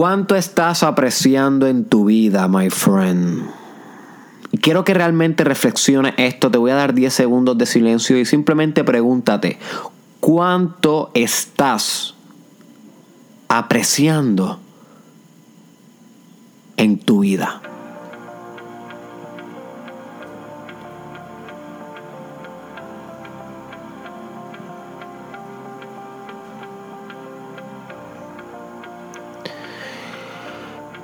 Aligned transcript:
¿Cuánto 0.00 0.34
estás 0.34 0.82
apreciando 0.82 1.66
en 1.66 1.84
tu 1.84 2.06
vida, 2.06 2.48
my 2.48 2.70
friend? 2.70 3.42
Quiero 4.62 4.82
que 4.82 4.94
realmente 4.94 5.44
reflexiones 5.44 6.14
esto. 6.16 6.50
Te 6.50 6.56
voy 6.56 6.70
a 6.70 6.74
dar 6.74 6.94
10 6.94 7.12
segundos 7.12 7.58
de 7.58 7.66
silencio 7.66 8.18
y 8.18 8.24
simplemente 8.24 8.82
pregúntate, 8.82 9.58
¿cuánto 10.18 11.10
estás 11.12 12.14
apreciando 13.48 14.58
en 16.78 16.98
tu 16.98 17.20
vida? 17.20 17.60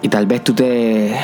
Y 0.03 0.09
tal 0.09 0.27
vez 0.27 0.45
tú 0.45 0.55
te 0.55 1.17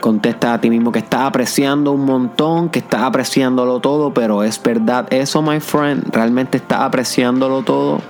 contestas 0.00 0.54
a 0.54 0.60
ti 0.60 0.70
mismo 0.70 0.92
que 0.92 1.00
estás 1.00 1.22
apreciando 1.22 1.92
un 1.92 2.04
montón, 2.04 2.70
que 2.70 2.78
estás 2.78 3.02
apreciándolo 3.02 3.80
todo, 3.80 4.14
pero 4.14 4.42
es 4.42 4.62
verdad 4.62 5.06
eso, 5.12 5.42
my 5.42 5.60
friend, 5.60 6.14
realmente 6.14 6.58
estás 6.58 6.80
apreciándolo 6.80 7.62
todo. 7.62 8.00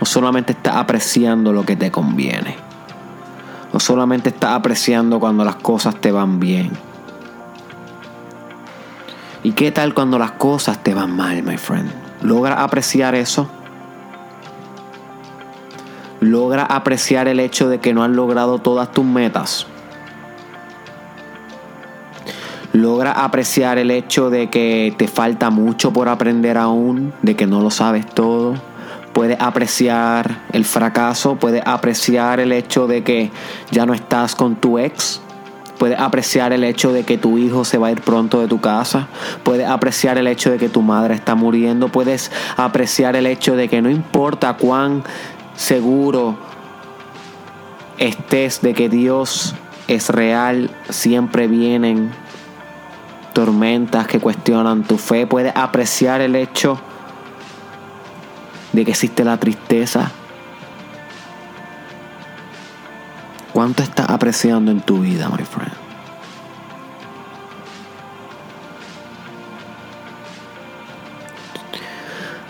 O 0.00 0.06
solamente 0.06 0.52
estás 0.52 0.76
apreciando 0.76 1.52
lo 1.52 1.64
que 1.64 1.76
te 1.76 1.90
conviene. 1.90 2.56
O 3.72 3.80
solamente 3.80 4.30
estás 4.30 4.52
apreciando 4.52 5.20
cuando 5.20 5.44
las 5.44 5.56
cosas 5.56 5.96
te 5.96 6.12
van 6.12 6.40
bien. 6.40 6.70
¿Y 9.42 9.52
qué 9.52 9.70
tal 9.72 9.94
cuando 9.94 10.18
las 10.18 10.32
cosas 10.32 10.82
te 10.82 10.94
van 10.94 11.14
mal, 11.14 11.42
my 11.42 11.58
friend? 11.58 11.90
¿Logras 12.22 12.58
apreciar 12.58 13.14
eso? 13.14 13.48
Logra 16.24 16.64
apreciar 16.64 17.28
el 17.28 17.38
hecho 17.38 17.68
de 17.68 17.78
que 17.78 17.92
no 17.92 18.02
has 18.02 18.10
logrado 18.10 18.58
todas 18.58 18.90
tus 18.92 19.04
metas. 19.04 19.66
Logra 22.72 23.12
apreciar 23.12 23.78
el 23.78 23.90
hecho 23.90 24.30
de 24.30 24.50
que 24.50 24.94
te 24.96 25.06
falta 25.06 25.50
mucho 25.50 25.92
por 25.92 26.08
aprender 26.08 26.58
aún, 26.58 27.12
de 27.22 27.36
que 27.36 27.46
no 27.46 27.60
lo 27.60 27.70
sabes 27.70 28.06
todo. 28.06 28.54
Puedes 29.12 29.40
apreciar 29.40 30.40
el 30.52 30.64
fracaso, 30.64 31.36
puedes 31.36 31.62
apreciar 31.64 32.40
el 32.40 32.50
hecho 32.50 32.88
de 32.88 33.04
que 33.04 33.30
ya 33.70 33.86
no 33.86 33.94
estás 33.94 34.34
con 34.34 34.56
tu 34.56 34.78
ex. 34.78 35.20
Puedes 35.78 35.98
apreciar 35.98 36.52
el 36.52 36.64
hecho 36.64 36.92
de 36.92 37.04
que 37.04 37.18
tu 37.18 37.36
hijo 37.36 37.64
se 37.64 37.78
va 37.78 37.88
a 37.88 37.90
ir 37.92 38.00
pronto 38.00 38.40
de 38.40 38.48
tu 38.48 38.60
casa. 38.60 39.08
Puedes 39.42 39.68
apreciar 39.68 40.18
el 40.18 40.26
hecho 40.26 40.50
de 40.50 40.58
que 40.58 40.68
tu 40.68 40.82
madre 40.82 41.14
está 41.14 41.34
muriendo. 41.34 41.88
Puedes 41.88 42.32
apreciar 42.56 43.16
el 43.16 43.26
hecho 43.26 43.54
de 43.54 43.68
que 43.68 43.82
no 43.82 43.90
importa 43.90 44.56
cuán 44.56 45.04
seguro 45.56 46.36
estés 47.98 48.60
de 48.60 48.74
que 48.74 48.88
Dios 48.88 49.54
es 49.88 50.08
real, 50.08 50.70
siempre 50.88 51.46
vienen 51.46 52.12
tormentas 53.32 54.06
que 54.06 54.20
cuestionan 54.20 54.84
tu 54.84 54.96
fe. 54.96 55.26
Puedes 55.26 55.54
apreciar 55.54 56.20
el 56.20 56.36
hecho 56.36 56.78
de 58.72 58.84
que 58.84 58.92
existe 58.92 59.24
la 59.24 59.36
tristeza. 59.36 60.10
¿Cuánto 63.52 63.82
estás 63.82 64.08
apreciando 64.08 64.72
en 64.72 64.80
tu 64.80 65.00
vida, 65.00 65.28
my 65.28 65.44
friend? 65.44 65.83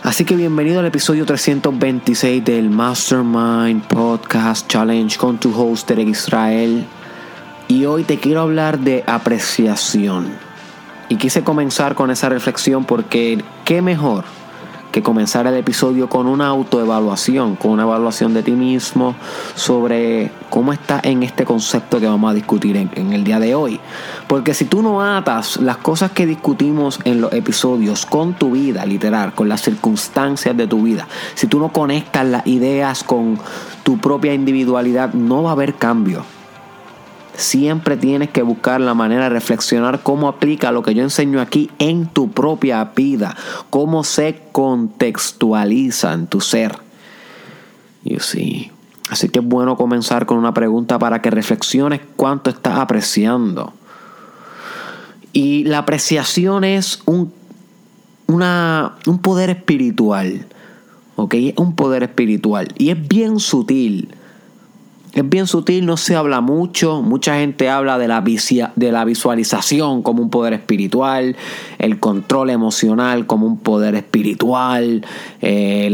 Así 0.05 0.27
que 0.27 0.37
bienvenido 0.37 0.81
al 0.81 0.85
episodio 0.85 1.25
326 1.25 2.45
del 2.45 2.69
Mastermind 2.69 3.87
Podcast 3.87 4.69
Challenge 4.69 5.17
con 5.17 5.39
tu 5.39 5.51
host 5.59 5.89
Derek 5.89 6.09
Israel. 6.09 6.85
Y 7.69 7.87
hoy 7.87 8.05
te 8.05 8.19
quiero 8.19 8.43
hablar 8.43 8.79
de 8.81 9.03
apreciación. 9.07 10.29
Y 11.09 11.17
quise 11.17 11.43
comenzar 11.43 11.95
con 11.95 12.11
esa 12.11 12.29
reflexión 12.29 12.85
porque 12.85 13.43
qué 13.65 13.81
mejor 13.81 14.25
que 14.95 15.03
comenzar 15.03 15.45
el 15.49 15.57
episodio 15.57 16.09
con 16.09 16.29
una 16.29 16.47
autoevaluación, 16.47 17.57
con 17.57 17.73
una 17.73 17.83
evaluación 17.83 18.33
de 18.33 18.45
ti 18.45 18.53
mismo 18.53 19.17
sobre 19.57 20.31
cómo 20.51 20.73
estás 20.73 21.03
en 21.03 21.25
este 21.25 21.45
concepto 21.45 21.99
que 21.99 22.07
vamos 22.07 22.31
a 22.31 22.35
discutir 22.35 22.77
en, 22.77 23.13
el 23.13 23.25
día 23.25 23.41
de 23.41 23.57
hoy. 23.57 23.81
Porque 24.29 24.55
si 24.55 24.67
tú 24.67 24.83
no 24.83 25.03
atas 25.03 25.57
las 25.57 25.79
cosas 25.79 26.13
que 26.13 26.27
discutimos 26.27 27.01
en 27.03 27.21
los 27.21 27.33
episodios 27.33 28.07
con 28.07 28.35
tu 28.35 28.53
vida, 28.53 28.87
literal, 28.87 29.35
con 29.35 29.49
las 29.49 29.63
circunstancias 29.63 30.57
de 30.57 30.69
tu 30.69 30.83
vida, 30.83 31.09
si 31.35 31.49
tú 31.49 31.59
no 31.59 31.71
conectas 31.71 32.25
las 32.25 32.47
ideas 32.47 33.03
con 33.03 33.37
tu 33.83 33.99
propia 33.99 34.33
individualidad, 34.33 35.13
no 35.13 35.43
va 35.43 35.51
a 35.51 35.55
haber 35.55 35.75
cambio. 35.75 36.25
Siempre 37.37 37.97
tienes 37.97 38.31
que 38.31 38.43
buscar 38.43 38.81
la 38.81 38.95
manera 38.95 39.25
de 39.25 39.31
reflexionar 39.31 40.03
cómo 40.03 40.29
aplica 40.29 40.71
lo 40.71 40.83
que 40.83 40.95
yo 40.95 41.03
enseño 41.03 41.41
aquí 41.41 41.71
en 41.81 42.07
tu 42.07 42.31
propia 42.31 42.85
vida, 42.97 43.37
cómo 43.71 44.05
se 44.05 44.41
contextualiza 44.53 46.13
en 46.13 46.29
tu 46.29 46.41
ser. 46.41 46.79
You 48.05 48.21
see. 48.21 48.71
Así 49.11 49.29
que 49.29 49.41
es 49.41 49.45
bueno 49.45 49.77
comenzar 49.77 50.27
con 50.27 50.39
una 50.39 50.55
pregunta 50.55 50.99
para 50.99 51.21
que 51.21 51.31
reflexiones 51.31 52.01
cuánto 52.17 52.51
estás 52.51 52.79
apreciando. 52.79 53.73
Y 55.33 55.65
la 55.65 55.79
apreciación 55.79 56.63
es 56.63 57.01
un, 57.05 57.33
un 58.29 59.19
poder 59.19 59.51
espiritual. 59.51 60.47
¿Ok? 61.17 61.35
Un 61.57 61.75
poder 61.75 62.05
espiritual. 62.05 62.69
Y 62.79 62.91
es 62.91 63.09
bien 63.09 63.41
sutil 63.41 64.15
es 65.15 65.29
bien 65.29 65.47
sutil, 65.47 65.87
no 65.87 65.97
se 65.97 66.17
habla 66.17 66.41
mucho. 66.41 67.01
Mucha 67.01 67.37
gente 67.37 67.71
habla 67.71 67.99
de 67.99 68.09
la, 68.09 68.23
de 68.75 68.93
la 68.93 69.05
visualización 69.05 70.03
como 70.03 70.23
un 70.23 70.31
poder 70.31 70.55
espiritual, 70.55 71.37
el 71.79 72.01
control 72.01 72.51
emocional 72.51 73.27
como 73.27 73.47
un 73.47 73.59
poder 73.59 73.95
espiritual, 73.95 75.07
eh, 75.41 75.87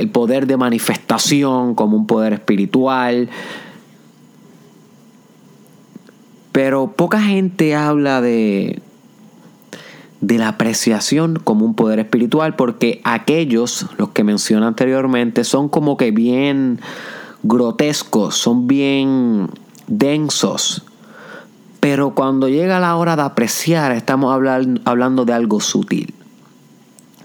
el 0.00 0.08
poder 0.10 0.46
de 0.46 0.56
manifestación 0.56 1.74
como 1.74 1.98
un 1.98 2.06
poder 2.06 2.32
espiritual. 2.32 3.28
Pero 6.52 6.92
poca 6.92 7.20
gente 7.20 7.74
habla 7.74 8.22
de, 8.22 8.80
de 10.22 10.38
la 10.38 10.48
apreciación 10.48 11.38
como 11.44 11.66
un 11.66 11.74
poder 11.74 11.98
espiritual 11.98 12.56
porque 12.56 13.02
aquellos, 13.04 13.86
los 13.98 14.08
que 14.08 14.24
mencioné 14.24 14.64
anteriormente, 14.64 15.44
son 15.44 15.68
como 15.68 15.98
que 15.98 16.12
bien 16.12 16.80
grotescos, 17.42 18.36
son 18.36 18.66
bien 18.66 19.50
densos. 19.86 20.84
Pero 21.80 22.14
cuando 22.14 22.48
llega 22.48 22.80
la 22.80 22.96
hora 22.96 23.16
de 23.16 23.22
apreciar, 23.22 23.92
estamos 23.92 24.32
hablando 24.32 25.24
de 25.24 25.32
algo 25.32 25.60
sutil. 25.60 26.14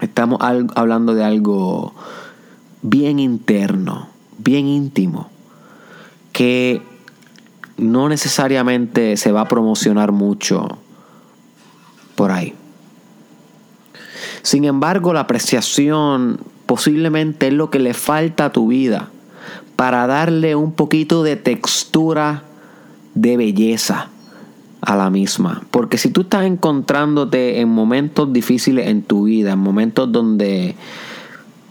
Estamos 0.01 0.39
hablando 0.41 1.15
de 1.15 1.23
algo 1.23 1.93
bien 2.81 3.19
interno, 3.19 4.09
bien 4.37 4.67
íntimo, 4.67 5.29
que 6.33 6.81
no 7.77 8.09
necesariamente 8.09 9.17
se 9.17 9.31
va 9.31 9.41
a 9.41 9.47
promocionar 9.47 10.11
mucho 10.11 10.77
por 12.15 12.31
ahí. 12.31 12.53
Sin 14.43 14.65
embargo, 14.65 15.13
la 15.13 15.21
apreciación 15.21 16.41
posiblemente 16.65 17.47
es 17.47 17.53
lo 17.53 17.69
que 17.69 17.79
le 17.79 17.93
falta 17.93 18.45
a 18.45 18.51
tu 18.51 18.67
vida 18.67 19.09
para 19.83 20.07
darle 20.07 20.55
un 20.55 20.71
poquito 20.71 21.23
de 21.23 21.35
textura 21.35 22.43
de 23.15 23.35
belleza 23.35 24.07
a 24.79 24.95
la 24.95 25.09
misma. 25.09 25.63
Porque 25.71 25.97
si 25.97 26.09
tú 26.09 26.21
estás 26.21 26.45
encontrándote 26.45 27.59
en 27.59 27.67
momentos 27.67 28.31
difíciles 28.31 28.87
en 28.87 29.01
tu 29.01 29.25
vida, 29.25 29.51
en 29.51 29.59
momentos 29.59 30.09
donde 30.09 30.77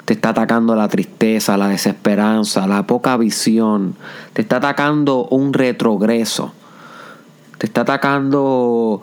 te 0.05 0.13
está 0.13 0.29
atacando 0.29 0.77
la 0.77 0.89
tristeza, 0.89 1.57
la 1.57 1.69
desesperanza, 1.69 2.67
la 2.67 2.87
poca 2.87 3.17
visión, 3.17 3.95
te 4.35 4.43
está 4.43 4.57
atacando 4.57 5.25
un 5.29 5.55
retrogreso, 5.55 6.53
te 7.57 7.65
está 7.65 7.81
atacando 7.81 9.01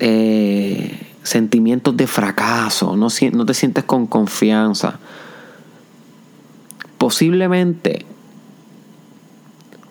eh, 0.00 1.06
sentimientos 1.22 1.96
de 1.96 2.08
fracaso, 2.08 2.96
no, 2.96 3.06
no 3.32 3.46
te 3.46 3.54
sientes 3.54 3.84
con 3.84 4.08
confianza. 4.08 4.98
Posiblemente 6.98 8.06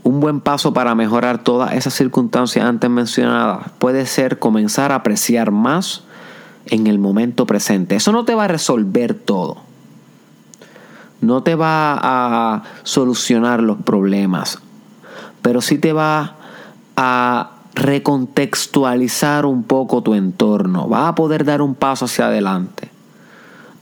un 0.09 0.21
buen 0.21 0.41
paso 0.41 0.73
para 0.73 0.95
mejorar 0.95 1.43
todas 1.43 1.73
esas 1.73 1.93
circunstancias 1.93 2.65
antes 2.65 2.89
mencionadas 2.89 3.69
puede 3.77 4.07
ser 4.07 4.39
comenzar 4.39 4.91
a 4.91 4.95
apreciar 4.95 5.51
más 5.51 6.01
en 6.65 6.87
el 6.87 6.97
momento 6.97 7.45
presente. 7.45 7.95
Eso 7.95 8.11
no 8.11 8.25
te 8.25 8.33
va 8.33 8.45
a 8.45 8.47
resolver 8.47 9.13
todo. 9.13 9.57
No 11.21 11.43
te 11.43 11.53
va 11.53 11.99
a 12.01 12.63
solucionar 12.81 13.61
los 13.61 13.83
problemas. 13.83 14.57
Pero 15.43 15.61
sí 15.61 15.77
te 15.77 15.93
va 15.93 16.37
a 16.95 17.51
recontextualizar 17.75 19.45
un 19.45 19.61
poco 19.61 20.01
tu 20.01 20.15
entorno. 20.15 20.89
Va 20.89 21.07
a 21.07 21.13
poder 21.13 21.45
dar 21.45 21.61
un 21.61 21.75
paso 21.75 22.05
hacia 22.05 22.25
adelante. 22.25 22.89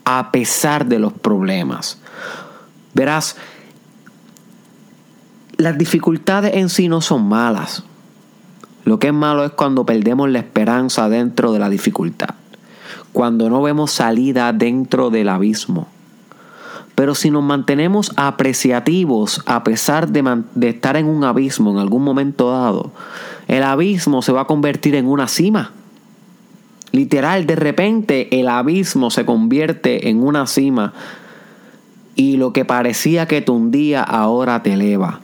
A 0.04 0.30
pesar 0.32 0.88
de 0.88 1.00
los 1.00 1.14
problemas. 1.14 2.00
Verás, 2.94 3.38
las 5.57 5.77
dificultades 5.77 6.54
en 6.56 6.69
sí 6.69 6.88
no 6.88 7.01
son 7.01 7.27
malas. 7.27 7.83
Lo 8.86 9.00
que 9.00 9.07
es 9.07 9.13
malo 9.13 9.44
es 9.44 9.51
cuando 9.51 9.86
perdemos 9.86 10.30
la 10.30 10.39
esperanza 10.39 11.09
dentro 11.09 11.51
de 11.51 11.59
la 11.59 11.69
dificultad, 11.69 12.36
cuando 13.12 13.50
no 13.50 13.62
vemos 13.62 13.92
salida 13.92 14.54
dentro 14.54 15.09
del 15.09 15.30
abismo. 15.30 15.88
Pero 16.95 17.13
si 17.13 17.30
nos 17.30 17.44
mantenemos 17.44 18.12
apreciativos 18.15 19.44
a 19.45 19.63
pesar 19.63 20.09
de, 20.09 20.44
estar 20.68 20.95
en 20.95 21.06
un 21.06 21.24
abismo 21.24 21.71
en 21.71 21.77
algún 21.80 22.04
momento 22.04 22.51
dado, 22.51 22.92
el 23.48 23.63
abismo 23.63 24.21
se 24.21 24.31
va 24.31 24.42
a 24.42 24.48
convertir 24.48 24.95
en 24.95 25.07
una 25.07 25.27
cima. 25.27 25.71
Literal, 26.92 27.45
de 27.45 27.56
repente 27.56 28.39
el 28.39 28.48
abismo 28.48 29.12
se 29.12 29.25
convierte 29.25 30.09
en 30.09 30.24
una 30.24 30.48
cima 30.48 30.94
y 32.15 32.38
lo 32.38 32.54
que 32.54 32.65
parecía 32.65 33.27
que 33.27 33.42
te 33.42 33.51
hundía 33.51 34.01
ahora 34.01 34.63
te 34.63 34.74
eleva. 34.74 35.21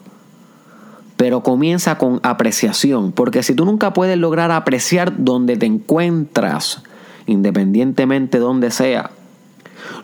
Pero 1.17 1.43
comienza 1.43 1.97
con 1.97 2.19
apreciación, 2.23 3.11
porque 3.11 3.43
si 3.43 3.53
tú 3.53 3.65
nunca 3.65 3.93
puedes 3.93 4.17
lograr 4.17 4.51
apreciar 4.51 5.13
donde 5.17 5.57
te 5.57 5.65
encuentras, 5.65 6.83
independientemente 7.27 8.39
de 8.39 8.43
donde 8.43 8.71
sea, 8.71 9.11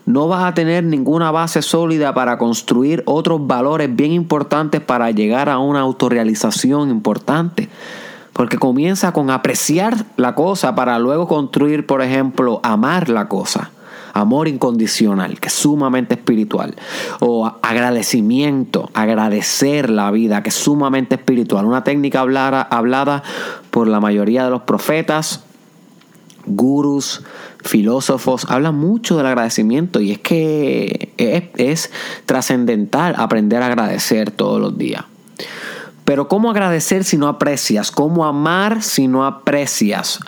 no 0.06 0.28
vas 0.28 0.44
a 0.44 0.54
tener 0.54 0.84
ninguna 0.84 1.30
base 1.30 1.62
sólida 1.62 2.14
para 2.14 2.38
construir 2.38 3.02
otros 3.06 3.46
valores 3.46 3.94
bien 3.94 4.12
importantes 4.12 4.80
para 4.80 5.10
llegar 5.10 5.48
a 5.48 5.58
una 5.58 5.80
autorrealización 5.80 6.90
importante. 6.90 7.68
Porque 8.32 8.58
comienza 8.58 9.12
con 9.12 9.30
apreciar 9.30 10.06
la 10.16 10.34
cosa 10.34 10.74
para 10.74 10.98
luego 10.98 11.26
construir, 11.26 11.86
por 11.86 12.00
ejemplo, 12.02 12.60
amar 12.62 13.08
la 13.08 13.28
cosa 13.28 13.70
amor 14.12 14.48
incondicional, 14.48 15.40
que 15.40 15.48
es 15.48 15.54
sumamente 15.54 16.14
espiritual, 16.14 16.74
o 17.20 17.50
agradecimiento, 17.62 18.90
agradecer 18.94 19.90
la 19.90 20.10
vida, 20.10 20.42
que 20.42 20.50
es 20.50 20.54
sumamente 20.54 21.16
espiritual, 21.16 21.64
una 21.64 21.84
técnica 21.84 22.20
hablada, 22.20 22.62
hablada 22.62 23.22
por 23.70 23.88
la 23.88 24.00
mayoría 24.00 24.44
de 24.44 24.50
los 24.50 24.62
profetas, 24.62 25.44
gurus, 26.46 27.22
filósofos, 27.62 28.46
hablan 28.48 28.74
mucho 28.74 29.16
del 29.16 29.26
agradecimiento 29.26 30.00
y 30.00 30.12
es 30.12 30.18
que 30.18 31.12
es, 31.16 31.44
es 31.56 31.90
trascendental 32.26 33.14
aprender 33.18 33.62
a 33.62 33.66
agradecer 33.66 34.30
todos 34.30 34.60
los 34.60 34.76
días. 34.76 35.04
Pero 36.10 36.26
¿cómo 36.26 36.50
agradecer 36.50 37.04
si 37.04 37.16
no 37.16 37.28
aprecias? 37.28 37.92
¿Cómo 37.92 38.24
amar 38.24 38.82
si 38.82 39.06
no 39.06 39.24
aprecias? 39.24 40.18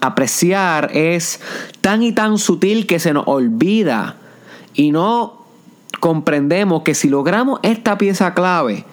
apreciar 0.00 0.90
es 0.94 1.40
tan 1.80 2.04
y 2.04 2.12
tan 2.12 2.38
sutil 2.38 2.86
que 2.86 3.00
se 3.00 3.12
nos 3.12 3.26
olvida 3.26 4.14
y 4.74 4.92
no 4.92 5.44
comprendemos 5.98 6.82
que 6.82 6.94
si 6.94 7.08
logramos 7.08 7.58
esta 7.64 7.98
pieza 7.98 8.32
clave 8.32 8.84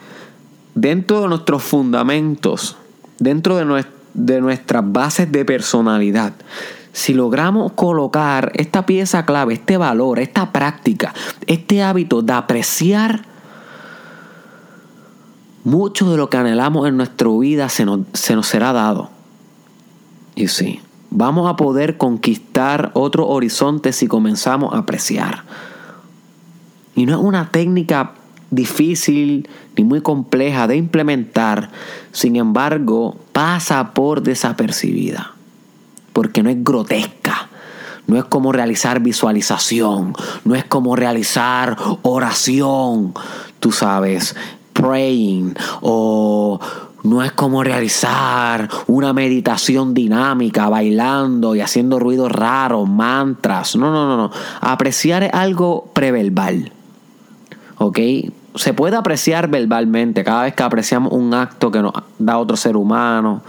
dentro 0.73 1.21
de 1.21 1.27
nuestros 1.27 1.61
fundamentos, 1.61 2.75
dentro 3.19 3.57
de, 3.57 3.85
de 4.15 4.41
nuestras 4.41 4.91
bases 4.91 5.31
de 5.31 5.45
personalidad, 5.45 6.33
si 6.91 7.13
logramos 7.13 7.73
colocar 7.73 8.51
esta 8.55 8.87
pieza 8.87 9.27
clave, 9.27 9.53
este 9.53 9.77
valor, 9.77 10.17
esta 10.17 10.51
práctica, 10.51 11.13
este 11.45 11.83
hábito 11.83 12.23
de 12.23 12.33
apreciar 12.33 13.30
mucho 15.63 16.09
de 16.09 16.17
lo 16.17 16.29
que 16.29 16.37
anhelamos 16.37 16.87
en 16.87 16.97
nuestra 16.97 17.29
vida 17.29 17.69
se 17.69 17.85
nos, 17.85 18.01
se 18.13 18.35
nos 18.35 18.47
será 18.47 18.73
dado. 18.73 19.09
Y 20.35 20.47
sí, 20.47 20.81
vamos 21.09 21.49
a 21.49 21.55
poder 21.55 21.97
conquistar 21.97 22.91
otro 22.93 23.27
horizonte 23.27 23.93
si 23.93 24.07
comenzamos 24.07 24.73
a 24.73 24.79
apreciar. 24.79 25.43
Y 26.95 27.05
no 27.05 27.13
es 27.13 27.23
una 27.23 27.51
técnica 27.51 28.13
difícil 28.49 29.49
ni 29.77 29.83
muy 29.83 30.01
compleja 30.01 30.67
de 30.67 30.75
implementar, 30.75 31.71
sin 32.11 32.35
embargo, 32.35 33.17
pasa 33.31 33.93
por 33.93 34.21
desapercibida, 34.21 35.33
porque 36.13 36.43
no 36.43 36.49
es 36.49 36.63
grotesca. 36.63 37.47
No 38.07 38.17
es 38.17 38.25
como 38.25 38.51
realizar 38.51 38.99
visualización, 38.99 40.13
no 40.43 40.55
es 40.55 40.65
como 40.65 40.97
realizar 40.97 41.77
oración, 42.01 43.13
tú 43.61 43.71
sabes, 43.71 44.35
praying 44.73 45.55
o 45.81 46.59
no 47.03 47.23
es 47.23 47.31
como 47.31 47.63
realizar 47.63 48.69
una 48.87 49.11
meditación 49.13 49.93
dinámica, 49.93 50.69
bailando 50.69 51.55
y 51.55 51.61
haciendo 51.61 51.99
ruidos 51.99 52.31
raros, 52.31 52.87
mantras. 52.87 53.75
No, 53.75 53.91
no, 53.91 54.07
no, 54.07 54.17
no. 54.17 54.31
Apreciar 54.61 55.23
es 55.23 55.33
algo 55.33 55.89
preverbal. 55.93 56.71
¿Ok? 57.77 57.99
Se 58.55 58.73
puede 58.73 58.97
apreciar 58.97 59.47
verbalmente 59.47 60.23
cada 60.23 60.43
vez 60.43 60.53
que 60.53 60.61
apreciamos 60.61 61.11
un 61.13 61.33
acto 61.33 61.71
que 61.71 61.81
nos 61.81 61.93
da 62.19 62.37
otro 62.37 62.55
ser 62.55 62.77
humano. 62.77 63.41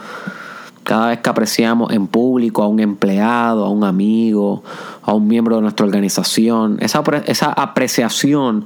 Cada 0.85 1.09
vez 1.09 1.19
que 1.19 1.29
apreciamos 1.29 1.93
en 1.93 2.07
público 2.07 2.63
a 2.63 2.69
un 2.69 2.81
empleado, 2.81 3.67
a 3.67 3.69
un 3.69 3.85
amigo, 3.85 4.65
a 5.03 5.13
un 5.13 5.29
miembro 5.29 5.57
de 5.57 5.63
nuestra 5.63 5.85
organización. 5.85 6.79
Esa, 6.81 7.03
esa 7.27 7.53
apreciación 7.53 8.65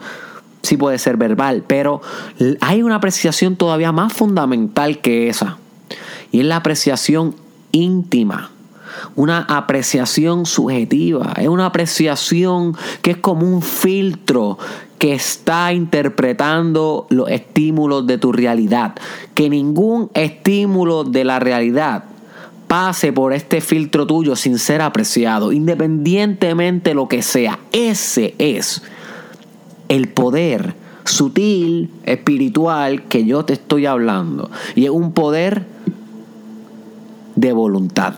sí 0.66 0.76
puede 0.76 0.98
ser 0.98 1.16
verbal, 1.16 1.64
pero 1.66 2.00
hay 2.60 2.82
una 2.82 2.96
apreciación 2.96 3.56
todavía 3.56 3.92
más 3.92 4.12
fundamental 4.12 4.98
que 4.98 5.28
esa. 5.28 5.58
Y 6.32 6.40
es 6.40 6.46
la 6.46 6.56
apreciación 6.56 7.34
íntima. 7.72 8.50
Una 9.14 9.40
apreciación 9.40 10.46
subjetiva. 10.46 11.34
Es 11.36 11.48
una 11.48 11.66
apreciación 11.66 12.76
que 13.02 13.12
es 13.12 13.16
como 13.18 13.46
un 13.46 13.62
filtro 13.62 14.58
que 14.98 15.14
está 15.14 15.72
interpretando 15.72 17.06
los 17.10 17.30
estímulos 17.30 18.06
de 18.06 18.18
tu 18.18 18.32
realidad. 18.32 18.94
Que 19.34 19.50
ningún 19.50 20.10
estímulo 20.14 21.04
de 21.04 21.24
la 21.24 21.38
realidad 21.38 22.04
pase 22.68 23.12
por 23.12 23.32
este 23.32 23.60
filtro 23.60 24.06
tuyo 24.06 24.34
sin 24.34 24.58
ser 24.58 24.82
apreciado, 24.82 25.52
independientemente 25.52 26.90
de 26.90 26.94
lo 26.94 27.08
que 27.08 27.22
sea. 27.22 27.58
Ese 27.72 28.34
es 28.38 28.82
el 29.88 30.08
poder 30.08 30.74
sutil, 31.04 31.90
espiritual 32.04 33.04
que 33.04 33.24
yo 33.24 33.44
te 33.44 33.54
estoy 33.54 33.86
hablando. 33.86 34.50
Y 34.74 34.84
es 34.84 34.90
un 34.90 35.12
poder 35.12 35.64
de 37.36 37.52
voluntad. 37.52 38.14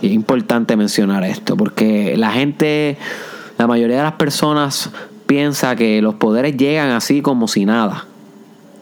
Y 0.00 0.08
es 0.08 0.12
importante 0.12 0.76
mencionar 0.76 1.24
esto, 1.24 1.56
porque 1.56 2.16
la 2.16 2.32
gente, 2.32 2.96
la 3.58 3.66
mayoría 3.66 3.96
de 3.96 4.02
las 4.02 4.12
personas 4.12 4.90
piensa 5.26 5.74
que 5.76 6.02
los 6.02 6.14
poderes 6.16 6.56
llegan 6.56 6.90
así 6.90 7.22
como 7.22 7.48
si 7.48 7.64
nada. 7.64 8.06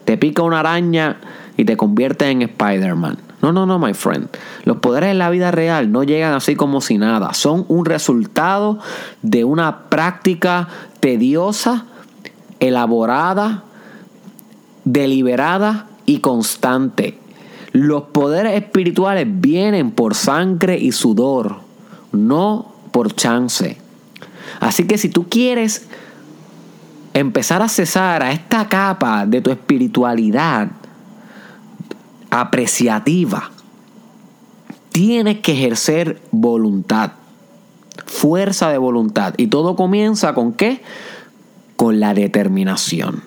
Te 0.05 0.17
pica 0.17 0.43
una 0.43 0.59
araña 0.59 1.17
y 1.55 1.65
te 1.65 1.77
convierte 1.77 2.29
en 2.29 2.41
Spider-Man. 2.41 3.17
No, 3.43 3.51
no, 3.51 3.65
no, 3.65 3.77
my 3.77 3.93
friend. 3.93 4.29
Los 4.63 4.77
poderes 4.77 5.11
en 5.11 5.19
la 5.19 5.29
vida 5.29 5.51
real 5.51 5.91
no 5.91 6.03
llegan 6.03 6.33
así 6.33 6.55
como 6.55 6.79
si 6.79 6.97
nada. 6.97 7.33
Son 7.33 7.65
un 7.67 7.83
resultado 7.83 8.79
de 9.21 9.43
una 9.43 9.89
práctica 9.89 10.69
tediosa, 11.01 11.85
elaborada, 12.61 13.65
deliberada 14.85 15.87
y 16.05 16.19
constante. 16.19 17.19
Los 17.73 18.03
poderes 18.03 18.53
espirituales 18.55 19.27
vienen 19.29 19.91
por 19.91 20.15
sangre 20.15 20.77
y 20.77 20.93
sudor, 20.93 21.57
no 22.13 22.73
por 22.93 23.13
chance. 23.13 23.77
Así 24.61 24.87
que 24.87 24.97
si 24.97 25.09
tú 25.09 25.27
quieres 25.27 25.89
empezar 27.13 27.61
a 27.61 27.67
cesar 27.67 28.23
a 28.23 28.31
esta 28.31 28.69
capa 28.69 29.25
de 29.25 29.41
tu 29.41 29.51
espiritualidad 29.51 30.69
apreciativa, 32.33 33.51
tienes 34.91 35.39
que 35.39 35.53
ejercer 35.53 36.21
voluntad 36.31 37.11
fuerza 38.05 38.69
de 38.69 38.77
voluntad. 38.77 39.33
Y 39.37 39.47
todo 39.47 39.75
comienza 39.75 40.33
con 40.33 40.53
qué? 40.53 40.81
Con 41.75 41.99
la 41.99 42.13
determinación. 42.13 43.23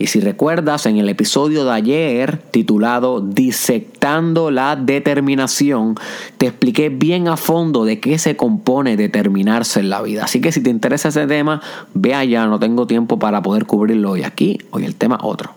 Y 0.00 0.06
si 0.06 0.20
recuerdas 0.20 0.86
en 0.86 0.98
el 0.98 1.08
episodio 1.08 1.64
de 1.64 1.72
ayer 1.72 2.38
titulado 2.52 3.20
Disectando 3.20 4.52
la 4.52 4.76
determinación, 4.76 5.96
te 6.36 6.46
expliqué 6.46 6.88
bien 6.88 7.26
a 7.26 7.36
fondo 7.36 7.84
de 7.84 7.98
qué 7.98 8.16
se 8.18 8.36
compone 8.36 8.96
determinarse 8.96 9.80
en 9.80 9.90
la 9.90 10.00
vida. 10.02 10.24
Así 10.24 10.40
que 10.40 10.52
si 10.52 10.62
te 10.62 10.70
interesa 10.70 11.08
ese 11.08 11.26
tema, 11.26 11.60
ve 11.94 12.14
allá, 12.14 12.46
no 12.46 12.60
tengo 12.60 12.86
tiempo 12.86 13.18
para 13.18 13.42
poder 13.42 13.66
cubrirlo 13.66 14.12
hoy 14.12 14.22
aquí, 14.22 14.58
hoy 14.70 14.84
el 14.84 14.94
tema 14.94 15.18
otro. 15.20 15.54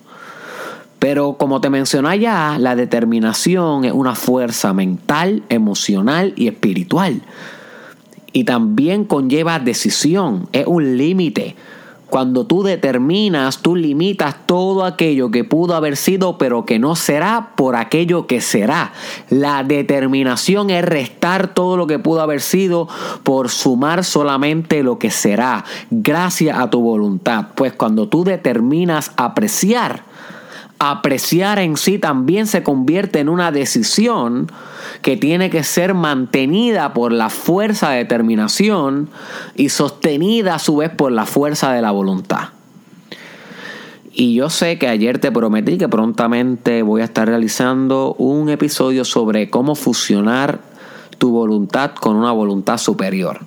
Pero 1.01 1.33
como 1.33 1.59
te 1.61 1.71
mencioné 1.71 2.19
ya, 2.19 2.57
la 2.59 2.75
determinación 2.75 3.85
es 3.85 3.91
una 3.91 4.13
fuerza 4.13 4.71
mental, 4.71 5.41
emocional 5.49 6.33
y 6.37 6.47
espiritual 6.47 7.23
y 8.33 8.43
también 8.43 9.05
conlleva 9.05 9.59
decisión, 9.59 10.47
es 10.51 10.65
un 10.67 10.97
límite. 10.97 11.55
Cuando 12.09 12.45
tú 12.45 12.61
determinas, 12.61 13.61
tú 13.61 13.77
limitas 13.77 14.35
todo 14.45 14.83
aquello 14.83 15.31
que 15.31 15.45
pudo 15.45 15.75
haber 15.75 15.95
sido, 15.95 16.37
pero 16.37 16.65
que 16.65 16.77
no 16.77 16.97
será 16.97 17.53
por 17.55 17.77
aquello 17.77 18.27
que 18.27 18.41
será. 18.41 18.91
La 19.29 19.63
determinación 19.63 20.69
es 20.71 20.83
restar 20.83 21.53
todo 21.53 21.77
lo 21.77 21.87
que 21.87 21.99
pudo 21.99 22.19
haber 22.19 22.41
sido 22.41 22.89
por 23.23 23.49
sumar 23.49 24.03
solamente 24.03 24.83
lo 24.83 24.99
que 24.99 25.09
será, 25.09 25.63
gracias 25.89 26.59
a 26.59 26.69
tu 26.69 26.81
voluntad. 26.81 27.47
Pues 27.55 27.71
cuando 27.71 28.09
tú 28.09 28.25
determinas 28.25 29.13
apreciar, 29.15 30.10
apreciar 30.83 31.59
en 31.59 31.77
sí 31.77 31.99
también 31.99 32.47
se 32.47 32.63
convierte 32.63 33.19
en 33.19 33.29
una 33.29 33.51
decisión 33.51 34.51
que 35.03 35.15
tiene 35.15 35.51
que 35.51 35.63
ser 35.63 35.93
mantenida 35.93 36.91
por 36.95 37.11
la 37.11 37.29
fuerza 37.29 37.91
de 37.91 37.97
determinación 37.97 39.07
y 39.55 39.69
sostenida 39.69 40.55
a 40.55 40.59
su 40.59 40.77
vez 40.77 40.89
por 40.89 41.11
la 41.11 41.27
fuerza 41.27 41.71
de 41.71 41.83
la 41.83 41.91
voluntad. 41.91 42.49
Y 44.11 44.33
yo 44.33 44.49
sé 44.49 44.79
que 44.79 44.87
ayer 44.87 45.19
te 45.19 45.31
prometí 45.31 45.77
que 45.77 45.87
prontamente 45.87 46.81
voy 46.81 47.01
a 47.01 47.05
estar 47.05 47.27
realizando 47.27 48.15
un 48.15 48.49
episodio 48.49 49.05
sobre 49.05 49.51
cómo 49.51 49.75
fusionar 49.75 50.61
tu 51.19 51.29
voluntad 51.29 51.91
con 51.91 52.15
una 52.15 52.31
voluntad 52.31 52.79
superior. 52.79 53.41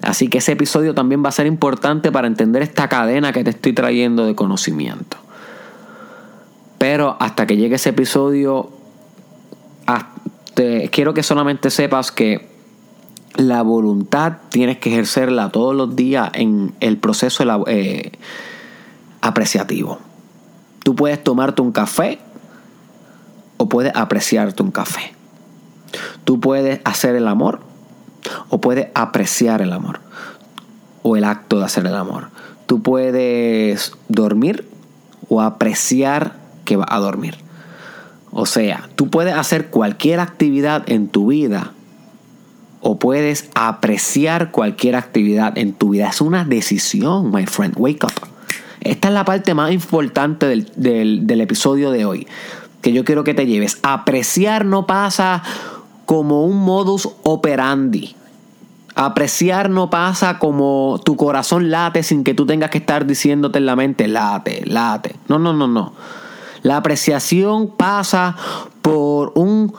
Así 0.00 0.28
que 0.28 0.38
ese 0.38 0.52
episodio 0.52 0.94
también 0.94 1.22
va 1.22 1.28
a 1.28 1.32
ser 1.32 1.46
importante 1.46 2.10
para 2.10 2.28
entender 2.28 2.62
esta 2.62 2.88
cadena 2.88 3.30
que 3.34 3.44
te 3.44 3.50
estoy 3.50 3.74
trayendo 3.74 4.24
de 4.24 4.34
conocimiento. 4.34 5.27
Pero 6.78 7.16
hasta 7.20 7.46
que 7.46 7.56
llegue 7.56 7.76
ese 7.76 7.90
episodio, 7.90 8.70
quiero 10.90 11.14
que 11.14 11.22
solamente 11.22 11.70
sepas 11.70 12.12
que 12.12 12.48
la 13.36 13.62
voluntad 13.62 14.38
tienes 14.48 14.78
que 14.78 14.90
ejercerla 14.90 15.50
todos 15.50 15.74
los 15.74 15.94
días 15.94 16.30
en 16.34 16.74
el 16.80 16.98
proceso 16.98 17.44
eh, 17.66 18.12
apreciativo. 19.20 19.98
Tú 20.82 20.96
puedes 20.96 21.22
tomarte 21.22 21.62
un 21.62 21.72
café 21.72 22.18
o 23.56 23.68
puedes 23.68 23.94
apreciarte 23.94 24.62
un 24.62 24.70
café. 24.70 25.12
Tú 26.24 26.40
puedes 26.40 26.80
hacer 26.84 27.14
el 27.14 27.28
amor 27.28 27.60
o 28.48 28.60
puedes 28.60 28.88
apreciar 28.94 29.62
el 29.62 29.72
amor 29.72 30.00
o 31.02 31.16
el 31.16 31.24
acto 31.24 31.58
de 31.58 31.64
hacer 31.64 31.86
el 31.86 31.94
amor. 31.94 32.30
Tú 32.66 32.82
puedes 32.82 33.92
dormir 34.08 34.68
o 35.28 35.40
apreciar 35.40 36.47
que 36.68 36.76
vas 36.76 36.86
a 36.90 36.98
dormir. 36.98 37.36
O 38.30 38.44
sea, 38.44 38.88
tú 38.94 39.08
puedes 39.08 39.34
hacer 39.34 39.68
cualquier 39.70 40.20
actividad 40.20 40.84
en 40.86 41.08
tu 41.08 41.28
vida 41.28 41.72
o 42.80 42.98
puedes 42.98 43.48
apreciar 43.54 44.50
cualquier 44.50 44.96
actividad 44.96 45.56
en 45.56 45.72
tu 45.72 45.90
vida. 45.90 46.08
Es 46.08 46.20
una 46.20 46.44
decisión, 46.44 47.32
my 47.32 47.46
friend. 47.46 47.74
Wake 47.78 48.04
up. 48.04 48.12
Esta 48.82 49.08
es 49.08 49.14
la 49.14 49.24
parte 49.24 49.54
más 49.54 49.72
importante 49.72 50.46
del, 50.46 51.26
del 51.26 51.40
episodio 51.40 51.90
de 51.90 52.04
hoy. 52.04 52.28
Que 52.82 52.92
yo 52.92 53.02
quiero 53.04 53.24
que 53.24 53.34
te 53.34 53.46
lleves. 53.46 53.78
Apreciar 53.82 54.66
no 54.66 54.86
pasa 54.86 55.42
como 56.04 56.44
un 56.44 56.58
modus 56.58 57.08
operandi. 57.22 58.14
Apreciar 58.94 59.70
no 59.70 59.90
pasa 59.90 60.38
como 60.38 61.00
tu 61.02 61.16
corazón 61.16 61.70
late 61.70 62.02
sin 62.02 62.24
que 62.24 62.34
tú 62.34 62.46
tengas 62.46 62.70
que 62.70 62.78
estar 62.78 63.06
diciéndote 63.06 63.58
en 63.58 63.66
la 63.66 63.74
mente, 63.74 64.06
late, 64.06 64.64
late. 64.66 65.16
No, 65.28 65.38
no, 65.38 65.52
no, 65.52 65.66
no. 65.66 65.94
La 66.62 66.76
apreciación 66.76 67.68
pasa 67.76 68.36
por, 68.82 69.32
un, 69.34 69.74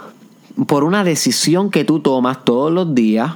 por 0.67 0.83
una 0.83 1.03
decisión 1.03 1.71
que 1.71 1.83
tú 1.83 1.99
tomas 1.99 2.43
todos 2.45 2.71
los 2.71 2.95
días 2.95 3.33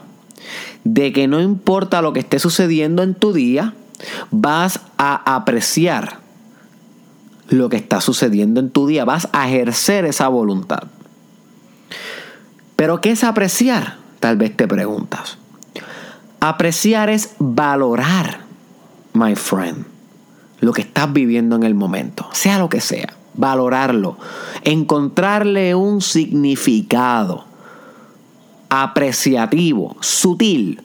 de 0.83 1.13
que 1.13 1.27
no 1.27 1.41
importa 1.41 2.01
lo 2.01 2.13
que 2.13 2.19
esté 2.19 2.39
sucediendo 2.39 3.03
en 3.03 3.15
tu 3.15 3.33
día, 3.33 3.73
vas 4.31 4.81
a 4.97 5.35
apreciar 5.35 6.19
lo 7.49 7.69
que 7.69 7.77
está 7.77 8.01
sucediendo 8.01 8.59
en 8.59 8.69
tu 8.69 8.87
día, 8.87 9.05
vas 9.05 9.29
a 9.31 9.47
ejercer 9.47 10.05
esa 10.05 10.27
voluntad. 10.27 10.83
Pero 12.75 13.01
¿qué 13.01 13.11
es 13.11 13.23
apreciar? 13.23 13.97
Tal 14.19 14.37
vez 14.37 14.55
te 14.55 14.67
preguntas. 14.67 15.37
Apreciar 16.39 17.09
es 17.09 17.35
valorar, 17.39 18.39
my 19.13 19.35
friend, 19.35 19.85
lo 20.59 20.73
que 20.73 20.81
estás 20.81 21.11
viviendo 21.13 21.55
en 21.55 21.63
el 21.63 21.75
momento, 21.75 22.27
sea 22.33 22.59
lo 22.59 22.69
que 22.69 22.81
sea. 22.81 23.13
Valorarlo, 23.35 24.17
encontrarle 24.63 25.75
un 25.75 26.01
significado 26.01 27.45
apreciativo, 28.69 29.95
sutil, 29.99 30.81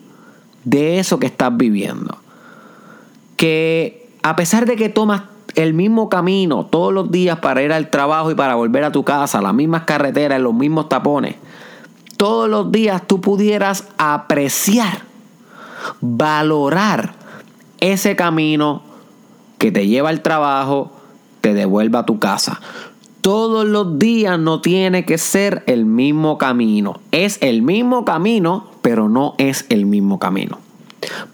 de 0.65 0.99
eso 0.99 1.19
que 1.19 1.27
estás 1.27 1.57
viviendo. 1.57 2.19
Que 3.37 4.11
a 4.23 4.37
pesar 4.37 4.67
de 4.67 4.77
que 4.77 4.89
tomas 4.89 5.23
el 5.55 5.75
mismo 5.75 6.09
camino 6.09 6.67
todos 6.67 6.93
los 6.93 7.11
días 7.11 7.39
para 7.39 7.63
ir 7.63 7.73
al 7.73 7.91
trabajo 7.91 8.31
y 8.31 8.35
para 8.35 8.55
volver 8.55 8.85
a 8.85 8.93
tu 8.93 9.05
casa, 9.05 9.41
las 9.41 9.55
mismas 9.55 9.85
carreteras, 9.85 10.41
los 10.41 10.55
mismos 10.55 10.89
tapones, 10.89 11.37
todos 12.17 12.49
los 12.49 12.73
días 12.73 13.03
tú 13.07 13.21
pudieras 13.21 13.89
apreciar 13.97 15.09
valorar 16.01 17.15
ese 17.81 18.17
camino 18.17 18.83
que 19.59 19.73
te 19.73 19.87
lleva 19.87 20.11
al 20.11 20.23
trabajo, 20.23 20.93
devuelva 21.55 22.01
a 22.01 22.07
tu 22.07 22.19
casa. 22.19 22.61
Todos 23.21 23.67
los 23.67 23.99
días 23.99 24.39
no 24.39 24.61
tiene 24.61 25.05
que 25.05 25.19
ser 25.19 25.65
el 25.67 25.85
mismo 25.85 26.39
camino. 26.39 27.01
Es 27.11 27.39
el 27.41 27.63
mismo 27.63 28.05
camino, 28.05 28.71
pero 28.83 29.09
no 29.09 29.35
es 29.39 29.67
el 29.69 29.87
mismo 29.87 30.19
camino. 30.19 30.59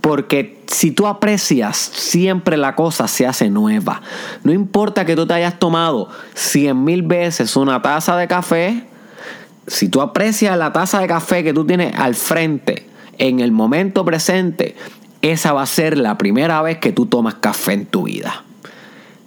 Porque 0.01 0.63
si 0.67 0.91
tú 0.91 1.07
aprecias, 1.07 1.77
siempre 1.77 2.57
la 2.57 2.75
cosa 2.75 3.09
se 3.09 3.27
hace 3.27 3.51
nueva. 3.51 4.03
No 4.43 4.53
importa 4.53 5.05
que 5.05 5.17
tú 5.17 5.27
te 5.27 5.35
hayas 5.35 5.59
tomado 5.59 6.09
cien 6.35 6.85
mil 6.85 7.03
veces 7.03 7.57
una 7.57 7.81
taza 7.81 8.17
de 8.17 8.29
café, 8.29 8.85
si 9.67 9.89
tú 9.89 10.01
aprecias 10.03 10.59
la 10.59 10.73
taza 10.73 11.01
de 11.01 11.07
café 11.07 11.43
que 11.43 11.55
tú 11.55 11.65
tienes 11.65 11.95
al 11.97 12.15
frente, 12.15 12.87
en 13.19 13.41
el 13.41 13.53
momento 13.53 14.05
presente, 14.05 14.77
esa 15.23 15.53
va 15.53 15.63
a 15.63 15.67
ser 15.67 15.97
la 15.97 16.19
primera 16.19 16.61
vez 16.63 16.79
que 16.79 16.93
tú 16.93 17.07
tomas 17.07 17.35
café 17.37 17.73
en 17.73 17.87
tu 17.87 18.05
vida. 18.05 18.45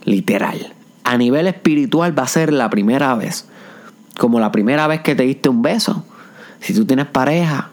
Literal. 0.04 0.77
A 1.08 1.18
nivel 1.18 1.48
espiritual 1.48 2.18
va 2.18 2.24
a 2.24 2.28
ser 2.28 2.52
la 2.52 2.70
primera 2.70 3.16
vez. 3.16 3.48
Como 4.20 4.40
la 4.40 4.52
primera 4.52 4.88
vez 4.88 5.02
que 5.02 5.16
te 5.16 5.24
diste 5.24 5.48
un 5.48 5.62
beso. 5.62 6.04
Si 6.60 6.74
tú 6.74 6.86
tienes 6.86 7.06
pareja 7.06 7.70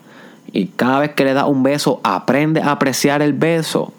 y 0.53 0.69
cada 0.69 1.01
vez 1.01 1.15
que 1.15 1.25
le 1.25 1.35
das 1.35 1.49
un 1.49 1.65
beso 1.65 2.01
aprende 2.05 2.61
a 2.61 2.71
apreciar 2.71 3.23
el 3.23 3.33
beso, 3.33 3.93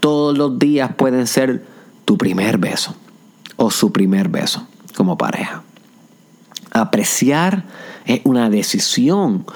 todos 0.00 0.36
los 0.36 0.58
días 0.58 0.90
pueden 0.94 1.26
ser 1.26 1.64
tu 2.04 2.18
primer 2.18 2.58
beso 2.58 2.94
o 3.56 3.70
su 3.70 3.92
primer 3.92 4.28
beso 4.28 4.66
como 4.94 5.16
pareja. 5.16 5.62
Apreciar 6.72 7.64
es 8.04 8.20
una 8.24 8.50
decisión 8.50 9.46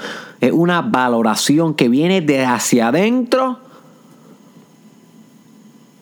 es 0.41 0.53
una 0.53 0.81
valoración 0.81 1.75
que 1.75 1.89
viene 1.89 2.23
de 2.23 2.45
hacia 2.45 2.89
adentro, 2.89 3.60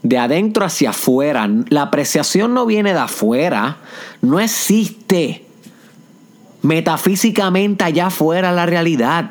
de 0.03 0.19
adentro 0.19 0.65
hacia 0.65 0.91
afuera. 0.91 1.49
La 1.69 1.83
apreciación 1.83 2.55
no 2.55 2.67
viene 2.67 2.93
de 2.93 3.01
afuera, 3.01 3.79
no 4.23 4.41
existe 4.41 5.45
metafísicamente 6.63 7.85
allá 7.85 8.07
afuera 8.07 8.53
la 8.53 8.67
realidad. 8.67 9.31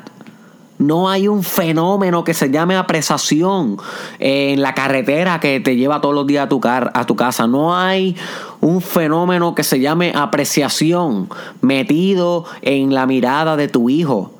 No 0.78 1.10
hay 1.10 1.26
un 1.26 1.42
fenómeno 1.42 2.22
que 2.22 2.34
se 2.34 2.50
llame 2.50 2.76
apreciación 2.76 3.78
en 4.20 4.62
la 4.62 4.74
carretera 4.74 5.40
que 5.40 5.58
te 5.58 5.74
lleva 5.74 6.00
todos 6.00 6.14
los 6.14 6.26
días 6.26 6.46
a 6.46 6.48
tu, 6.48 6.60
a 6.64 7.04
tu 7.04 7.16
casa. 7.16 7.48
No 7.48 7.76
hay 7.76 8.16
un 8.60 8.80
fenómeno 8.80 9.56
que 9.56 9.64
se 9.64 9.80
llame 9.80 10.12
apreciación 10.14 11.28
metido 11.62 12.44
en 12.62 12.94
la 12.94 13.06
mirada 13.06 13.56
de 13.56 13.66
tu 13.66 13.90
hijo. 13.90 14.32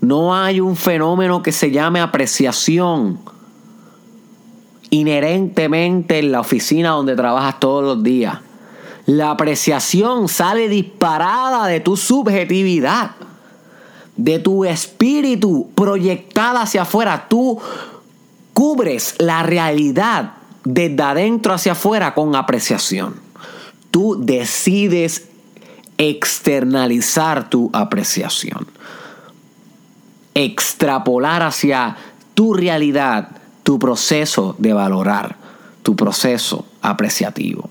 No 0.00 0.34
hay 0.34 0.60
un 0.60 0.76
fenómeno 0.76 1.42
que 1.42 1.52
se 1.52 1.70
llame 1.70 2.00
apreciación 2.00 3.20
inherentemente 4.92 6.20
en 6.20 6.30
la 6.30 6.40
oficina 6.40 6.90
donde 6.90 7.16
trabajas 7.16 7.58
todos 7.58 7.82
los 7.82 8.02
días. 8.04 8.38
La 9.06 9.32
apreciación 9.32 10.28
sale 10.28 10.68
disparada 10.68 11.66
de 11.66 11.80
tu 11.80 11.96
subjetividad, 11.96 13.12
de 14.16 14.38
tu 14.38 14.64
espíritu 14.64 15.70
proyectada 15.74 16.62
hacia 16.62 16.82
afuera. 16.82 17.26
Tú 17.28 17.58
cubres 18.52 19.16
la 19.18 19.42
realidad 19.42 20.34
desde 20.64 21.02
adentro 21.02 21.54
hacia 21.54 21.72
afuera 21.72 22.14
con 22.14 22.36
apreciación. 22.36 23.16
Tú 23.90 24.16
decides 24.20 25.28
externalizar 25.96 27.50
tu 27.50 27.70
apreciación 27.72 28.66
extrapolar 30.34 31.42
hacia 31.42 31.96
tu 32.34 32.54
realidad, 32.54 33.28
tu 33.62 33.78
proceso 33.78 34.54
de 34.58 34.72
valorar, 34.72 35.36
tu 35.82 35.96
proceso 35.96 36.66
apreciativo. 36.80 37.70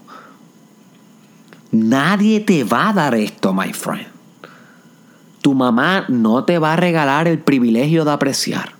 Nadie 1.71 2.41
te 2.41 2.63
va 2.63 2.89
a 2.89 2.93
dar 2.93 3.15
esto, 3.15 3.53
my 3.53 3.73
friend. 3.73 4.07
Tu 5.41 5.53
mamá 5.53 6.05
no 6.09 6.43
te 6.43 6.59
va 6.59 6.73
a 6.73 6.75
regalar 6.75 7.27
el 7.27 7.39
privilegio 7.39 8.05
de 8.05 8.11
apreciar. 8.11 8.73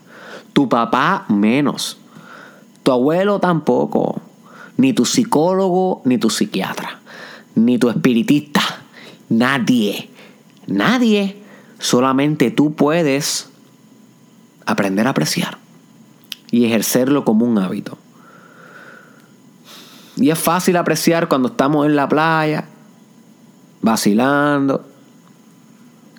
Tu 0.54 0.70
papá 0.70 1.26
menos. 1.30 1.98
Tu 2.84 2.92
abuelo 2.92 3.40
tampoco. 3.40 4.22
Ni 4.78 4.94
tu 4.94 5.06
psicólogo, 5.06 6.02
ni 6.06 6.18
tu 6.18 6.30
psiquiatra. 6.30 7.00
Ni 7.56 7.78
tu 7.78 7.90
espiritista. 7.90 8.62
Nadie. 9.30 10.10
Nadie. 10.68 11.42
Solamente 11.80 12.52
tú 12.52 12.74
puedes 12.74 13.50
aprender 14.66 15.08
a 15.08 15.12
apreciar 15.12 15.61
y 16.52 16.66
ejercerlo 16.66 17.26
como 17.26 17.46
un 17.46 17.58
hábito. 17.58 17.98
Y 20.18 20.30
es 20.30 20.38
fácil 20.38 20.78
apreciar 20.78 21.28
cuando 21.28 21.48
estamos 21.50 21.86
en 21.86 21.96
la 21.96 22.08
playa, 22.08 22.66
vacilando 23.82 24.86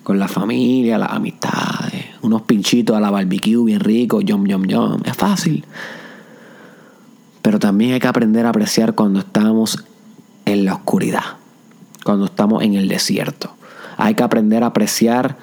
con 0.03 0.19
la 0.19 0.27
familia, 0.27 0.97
las 0.97 1.11
amistades, 1.11 2.05
unos 2.21 2.41
pinchitos 2.41 2.95
a 2.95 2.99
la 2.99 3.09
barbecue 3.09 3.63
bien 3.63 3.79
rico, 3.79 4.19
yum, 4.19 4.45
yum, 4.45 4.65
yum. 4.65 5.01
Es 5.05 5.15
fácil. 5.15 5.65
Pero 7.41 7.59
también 7.59 7.93
hay 7.93 7.99
que 7.99 8.07
aprender 8.07 8.45
a 8.45 8.49
apreciar 8.49 8.95
cuando 8.95 9.19
estamos 9.19 9.83
en 10.45 10.65
la 10.65 10.75
oscuridad, 10.75 11.37
cuando 12.03 12.25
estamos 12.25 12.63
en 12.63 12.73
el 12.73 12.87
desierto. 12.87 13.55
Hay 13.97 14.15
que 14.15 14.23
aprender 14.23 14.63
a 14.63 14.67
apreciar 14.67 15.37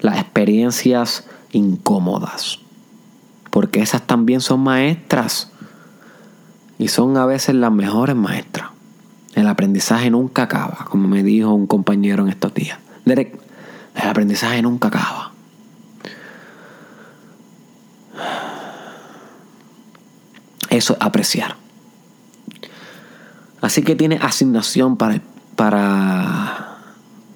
las 0.00 0.18
experiencias 0.18 1.26
incómodas, 1.52 2.58
porque 3.54 3.80
esas 3.80 4.02
también 4.02 4.40
son 4.40 4.58
maestras 4.64 5.48
y 6.76 6.88
son 6.88 7.16
a 7.16 7.24
veces 7.24 7.54
las 7.54 7.70
mejores 7.70 8.16
maestras. 8.16 8.70
El 9.36 9.46
aprendizaje 9.46 10.10
nunca 10.10 10.42
acaba, 10.42 10.86
como 10.90 11.06
me 11.06 11.22
dijo 11.22 11.54
un 11.54 11.68
compañero 11.68 12.24
en 12.24 12.30
estos 12.30 12.52
días. 12.52 12.80
Derek, 13.04 13.38
el 13.94 14.08
aprendizaje 14.08 14.60
nunca 14.60 14.88
acaba. 14.88 15.30
Eso 20.68 20.94
es 20.94 20.98
apreciar. 21.00 21.54
Así 23.60 23.82
que 23.82 23.94
tienes 23.94 24.20
asignación 24.20 24.96
para, 24.96 25.20
para, 25.54 26.78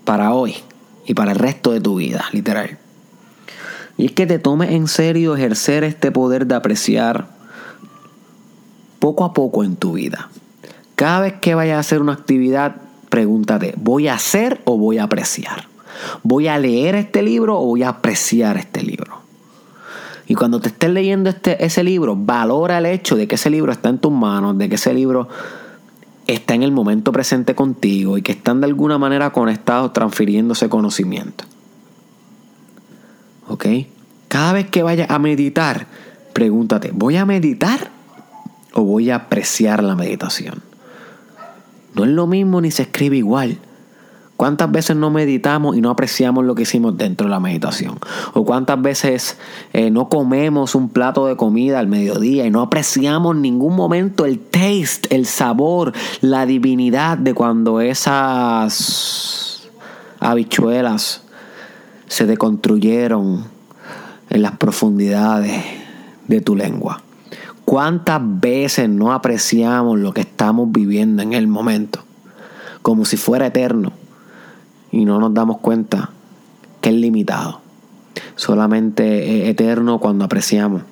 para 0.05 0.33
hoy 0.33 0.57
y 1.07 1.15
para 1.15 1.31
el 1.31 1.39
resto 1.39 1.71
de 1.71 1.81
tu 1.81 1.95
vida, 1.95 2.25
literal. 2.33 2.77
Y 3.99 4.07
es 4.07 4.13
que 4.13 4.27
te 4.27 4.39
tomes 4.39 4.71
en 4.71 4.87
serio 4.87 5.37
ejercer 5.37 5.85
este 5.85 6.11
poder 6.13 6.47
de 6.47 6.55
apreciar 6.55 7.27
poco 9.01 9.25
a 9.25 9.35
poco 9.35 9.65
en 9.65 9.77
tu 9.77 9.93
vida. 9.93 10.31
Cada 10.95 11.21
vez 11.21 11.35
que 11.41 11.55
vayas 11.55 11.77
a 11.77 11.81
hacer 11.81 12.01
una 12.01 12.13
actividad, 12.13 12.77
pregúntate, 13.11 13.75
¿voy 13.77 14.09
a 14.09 14.15
hacer 14.15 14.61
o 14.65 14.79
voy 14.79 14.99
a 14.99 15.05
apreciar? 15.05 15.67
¿Voy 16.23 16.47
a 16.47 16.59
leer 16.59 16.95
este 16.95 17.23
libro 17.23 17.59
o 17.59 17.67
voy 17.67 17.83
a 17.83 17.89
apreciar 17.89 18.57
este 18.57 18.83
libro? 18.83 19.19
Y 20.29 20.35
cuando 20.35 20.61
te 20.61 20.69
estés 20.69 20.91
leyendo 20.91 21.31
este, 21.31 21.65
ese 21.65 21.83
libro, 21.83 22.15
valora 22.15 22.79
el 22.79 22.87
hecho 22.87 23.17
de 23.17 23.27
que 23.27 23.35
ese 23.35 23.51
libro 23.51 23.73
está 23.73 23.89
en 23.89 23.99
tus 23.99 24.13
manos, 24.13 24.59
de 24.59 24.69
que 24.69 24.77
ese 24.77 24.95
libro 24.95 25.29
está 26.27 26.55
en 26.55 26.63
el 26.63 26.71
momento 26.71 27.11
presente 27.11 27.55
contigo 27.55 28.17
y 28.17 28.23
que 28.23 28.33
están 28.33 28.61
de 28.61 28.67
alguna 28.67 28.99
manera 28.99 29.31
conectados 29.31 29.93
transfiriéndose 29.93 30.69
conocimiento. 30.69 31.45
Cada 34.29 34.53
vez 34.53 34.69
que 34.69 34.83
vayas 34.83 35.11
a 35.11 35.19
meditar, 35.19 35.87
pregúntate, 36.33 36.91
¿voy 36.93 37.17
a 37.17 37.25
meditar 37.25 37.91
o 38.75 38.83
voy 38.83 39.11
a 39.11 39.17
apreciar 39.17 39.83
la 39.83 39.97
meditación? 39.97 40.63
No 41.95 42.05
es 42.05 42.11
lo 42.11 42.27
mismo 42.27 42.61
ni 42.61 42.71
se 42.71 42.83
escribe 42.83 43.17
igual. 43.17 43.59
¿Cuántas 44.37 44.71
veces 44.71 44.95
no 44.95 45.11
meditamos 45.11 45.77
y 45.77 45.81
no 45.81 45.91
apreciamos 45.91 46.45
lo 46.45 46.55
que 46.55 46.63
hicimos 46.63 46.97
dentro 46.97 47.27
de 47.27 47.31
la 47.33 47.41
meditación? 47.41 47.99
¿O 48.35 48.45
cuántas 48.45 48.81
veces 48.81 49.37
eh, 49.73 49.91
no 49.91 50.09
comemos 50.09 50.77
un 50.77 50.91
plato 50.91 51.27
de 51.27 51.37
comida 51.37 51.81
al 51.81 51.89
mediodía 51.89 52.47
y 52.47 52.51
no 52.51 52.61
apreciamos 52.61 53.35
en 53.35 53.43
ningún 53.43 53.75
momento 53.75 54.27
el 54.27 54.39
taste, 54.39 55.13
el 55.13 55.27
sabor, 55.27 55.93
la 56.21 56.47
divinidad 56.47 57.19
de 57.19 57.35
cuando 57.35 57.81
esas 57.81 59.69
habichuelas 60.21 61.23
se 62.09 62.27
deconstruyeron 62.27 63.45
en 64.31 64.43
las 64.43 64.57
profundidades 64.57 65.63
de 66.27 66.41
tu 66.41 66.57
lengua? 66.57 67.03
¿Cuántas 67.65 68.21
veces 68.23 68.89
no 68.89 69.13
apreciamos 69.13 69.99
lo 69.99 70.13
que 70.15 70.23
estamos 70.23 70.73
viviendo 70.73 71.23
en 71.23 71.35
el 71.35 71.49
momento? 71.49 72.01
Como 72.83 73.05
si 73.05 73.17
fuera 73.17 73.47
eterno 73.47 73.93
y 74.91 75.05
no 75.05 75.21
nos 75.21 75.35
damos 75.35 75.59
cuenta 75.59 76.11
que 76.81 76.89
es 76.89 76.95
limitado. 76.95 77.61
Solamente 78.37 79.43
es 79.43 79.51
eterno 79.51 79.99
cuando 79.99 80.25
apreciamos. 80.25 80.83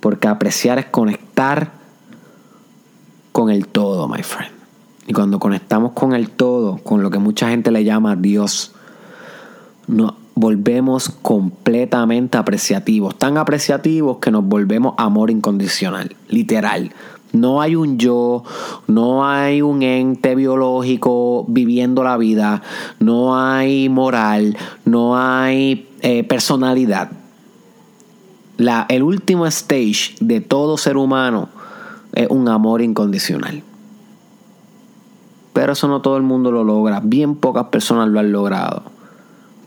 Porque 0.00 0.28
apreciar 0.28 0.78
es 0.78 0.86
conectar 0.86 1.72
con 3.32 3.50
el 3.50 3.66
todo, 3.68 4.08
my 4.08 4.22
friend. 4.22 4.52
Y 5.06 5.12
cuando 5.12 5.38
conectamos 5.38 5.92
con 5.92 6.12
el 6.12 6.30
todo, 6.30 6.78
con 6.78 7.02
lo 7.02 7.10
que 7.10 7.18
mucha 7.18 7.48
gente 7.48 7.70
le 7.70 7.84
llama 7.84 8.16
Dios, 8.16 8.72
nos 9.86 10.14
volvemos 10.34 11.10
completamente 11.10 12.38
apreciativos. 12.38 13.16
Tan 13.18 13.36
apreciativos 13.38 14.18
que 14.18 14.30
nos 14.30 14.44
volvemos 14.44 14.94
amor 14.98 15.30
incondicional, 15.30 16.16
literal. 16.28 16.92
No 17.32 17.62
hay 17.62 17.76
un 17.76 17.98
yo, 17.98 18.44
no 18.86 19.26
hay 19.26 19.62
un 19.62 19.82
ente 19.82 20.34
biológico 20.34 21.46
viviendo 21.48 22.02
la 22.02 22.18
vida, 22.18 22.62
no 22.98 23.38
hay 23.38 23.88
moral, 23.88 24.56
no 24.84 25.16
hay 25.16 25.88
eh, 26.02 26.24
personalidad. 26.24 27.10
El 28.88 29.02
último 29.02 29.46
stage 29.46 30.14
de 30.20 30.40
todo 30.40 30.76
ser 30.76 30.96
humano 30.96 31.48
es 32.12 32.28
un 32.30 32.48
amor 32.48 32.82
incondicional. 32.82 33.62
Pero 35.52 35.72
eso 35.72 35.88
no 35.88 36.00
todo 36.00 36.16
el 36.16 36.22
mundo 36.22 36.52
lo 36.52 36.64
logra. 36.64 37.00
Bien 37.02 37.34
pocas 37.34 37.66
personas 37.66 38.08
lo 38.08 38.20
han 38.20 38.30
logrado. 38.30 38.91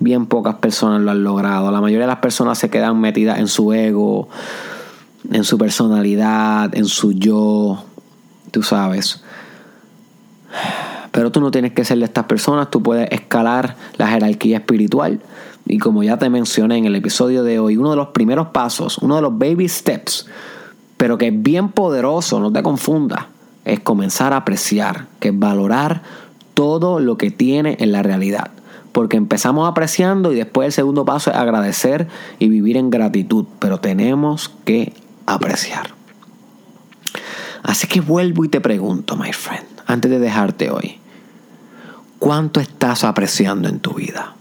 Bien 0.05 0.27
pocas 0.27 0.53
personas 0.57 1.01
lo 1.01 1.09
han 1.09 1.23
logrado. 1.23 1.71
La 1.71 1.81
mayoría 1.81 2.03
de 2.03 2.11
las 2.11 2.19
personas 2.19 2.59
se 2.59 2.69
quedan 2.69 3.01
metidas 3.01 3.39
en 3.39 3.47
su 3.47 3.73
ego, 3.73 4.29
en 5.31 5.43
su 5.43 5.57
personalidad, 5.57 6.75
en 6.75 6.85
su 6.85 7.13
yo, 7.13 7.83
tú 8.51 8.61
sabes. 8.61 9.23
Pero 11.11 11.31
tú 11.31 11.41
no 11.41 11.49
tienes 11.49 11.73
que 11.73 11.83
ser 11.83 11.97
de 11.97 12.05
estas 12.05 12.25
personas, 12.25 12.69
tú 12.69 12.83
puedes 12.83 13.11
escalar 13.11 13.77
la 13.97 14.07
jerarquía 14.07 14.57
espiritual. 14.57 15.21
Y 15.65 15.79
como 15.79 16.03
ya 16.03 16.19
te 16.19 16.29
mencioné 16.29 16.77
en 16.77 16.85
el 16.85 16.95
episodio 16.95 17.41
de 17.41 17.57
hoy, 17.57 17.75
uno 17.75 17.89
de 17.89 17.95
los 17.95 18.09
primeros 18.09 18.49
pasos, 18.49 18.99
uno 18.99 19.15
de 19.15 19.23
los 19.23 19.35
baby 19.35 19.67
steps, 19.67 20.27
pero 20.97 21.17
que 21.17 21.29
es 21.29 21.33
bien 21.41 21.69
poderoso, 21.69 22.39
no 22.39 22.53
te 22.53 22.61
confundas, 22.61 23.25
es 23.63 23.79
comenzar 23.79 24.33
a 24.33 24.37
apreciar, 24.37 25.07
que 25.19 25.29
es 25.29 25.39
valorar 25.39 26.03
todo 26.53 26.99
lo 26.99 27.17
que 27.17 27.31
tiene 27.31 27.77
en 27.79 27.91
la 27.91 28.03
realidad. 28.03 28.51
Porque 28.95 29.17
empezamos 29.17 29.67
apreciando 29.67 30.31
y 30.31 30.37
después 30.37 30.67
el 30.67 30.71
segundo 30.71 31.03
paso 31.03 31.29
es 31.29 31.35
agradecer 31.35 32.07
y 32.39 32.47
vivir 32.47 32.77
en 32.77 32.89
gratitud. 32.89 33.43
Pero 33.59 33.81
tenemos 33.81 34.53
que 34.63 34.93
apreciar. 35.25 35.89
Así 37.61 37.87
que 37.87 37.99
vuelvo 37.99 38.45
y 38.45 38.47
te 38.47 38.61
pregunto, 38.61 39.17
my 39.17 39.33
friend, 39.33 39.65
antes 39.85 40.09
de 40.09 40.17
dejarte 40.17 40.71
hoy, 40.71 40.97
¿cuánto 42.19 42.61
estás 42.61 43.03
apreciando 43.03 43.67
en 43.67 43.81
tu 43.81 43.95
vida? 43.95 44.33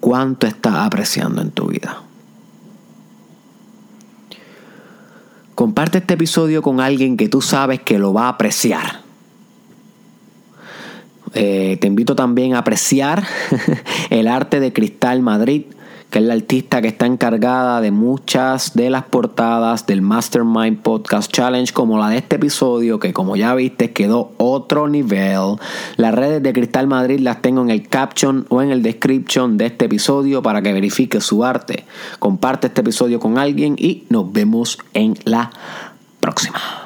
¿Cuánto 0.00 0.46
estás 0.46 0.76
apreciando 0.76 1.42
en 1.42 1.50
tu 1.50 1.66
vida? 1.66 2.00
Comparte 5.54 5.98
este 5.98 6.14
episodio 6.14 6.62
con 6.62 6.80
alguien 6.80 7.18
que 7.18 7.28
tú 7.28 7.42
sabes 7.42 7.82
que 7.82 7.98
lo 7.98 8.14
va 8.14 8.24
a 8.24 8.30
apreciar. 8.30 9.04
Eh, 11.36 11.76
te 11.80 11.86
invito 11.86 12.16
también 12.16 12.54
a 12.54 12.58
apreciar 12.58 13.24
el 14.10 14.26
arte 14.26 14.60
de 14.60 14.72
Cristal 14.72 15.22
Madrid 15.22 15.64
que 16.10 16.20
es 16.20 16.24
la 16.24 16.34
artista 16.34 16.80
que 16.80 16.88
está 16.88 17.06
encargada 17.06 17.80
de 17.80 17.90
muchas 17.90 18.74
de 18.74 18.90
las 18.90 19.04
portadas 19.04 19.86
del 19.86 20.02
Mastermind 20.02 20.80
Podcast 20.80 21.32
Challenge, 21.32 21.72
como 21.72 21.98
la 21.98 22.08
de 22.08 22.18
este 22.18 22.36
episodio, 22.36 22.98
que 22.98 23.12
como 23.12 23.36
ya 23.36 23.54
viste 23.54 23.92
quedó 23.92 24.32
otro 24.36 24.88
nivel. 24.88 25.56
Las 25.96 26.14
redes 26.14 26.42
de 26.42 26.52
Cristal 26.52 26.86
Madrid 26.86 27.20
las 27.20 27.42
tengo 27.42 27.62
en 27.62 27.70
el 27.70 27.88
caption 27.88 28.46
o 28.48 28.62
en 28.62 28.70
el 28.70 28.82
description 28.82 29.58
de 29.58 29.66
este 29.66 29.86
episodio 29.86 30.42
para 30.42 30.62
que 30.62 30.72
verifique 30.72 31.20
su 31.20 31.44
arte. 31.44 31.84
Comparte 32.18 32.68
este 32.68 32.82
episodio 32.82 33.18
con 33.18 33.38
alguien 33.38 33.74
y 33.76 34.04
nos 34.08 34.32
vemos 34.32 34.78
en 34.94 35.14
la 35.24 35.50
próxima. 36.20 36.85